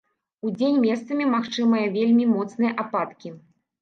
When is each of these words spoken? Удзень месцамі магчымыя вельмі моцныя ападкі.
Удзень 0.47 0.79
месцамі 0.85 1.27
магчымыя 1.35 1.85
вельмі 1.99 2.25
моцныя 2.35 2.71
ападкі. 2.85 3.29